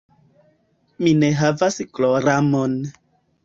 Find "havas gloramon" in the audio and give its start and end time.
1.43-2.79